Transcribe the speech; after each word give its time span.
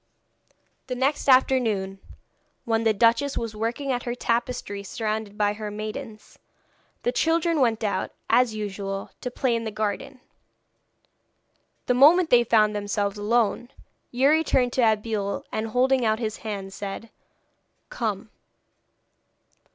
The 0.87 0.95
next 0.95 1.29
afternoon, 1.29 1.99
when 2.65 2.85
the 2.85 2.91
duchess 2.91 3.37
was 3.37 3.55
working 3.55 3.91
at 3.91 4.01
her 4.01 4.15
tapestry 4.15 4.81
surrounded 4.81 5.37
by 5.37 5.53
her 5.53 5.69
maidens, 5.69 6.39
the 7.03 7.11
children 7.11 7.61
went 7.61 7.83
out, 7.83 8.11
as 8.27 8.55
usual, 8.55 9.11
to 9.21 9.29
play 9.29 9.55
in 9.55 9.63
the 9.63 9.69
garden. 9.69 10.19
The 11.85 11.93
moment 11.93 12.31
they 12.31 12.43
found 12.43 12.75
themselves 12.75 13.19
alone, 13.19 13.69
Youri 14.09 14.43
turned 14.43 14.73
to 14.73 14.91
Abeille, 14.91 15.45
and 15.51 15.67
holding 15.67 16.03
out 16.03 16.17
his 16.17 16.37
hand, 16.37 16.73
said: 16.73 17.11
'Come.' 17.89 18.31